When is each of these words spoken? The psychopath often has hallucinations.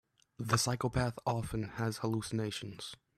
The 0.39 0.57
psychopath 0.57 1.19
often 1.27 1.61
has 1.73 1.97
hallucinations. 1.99 2.95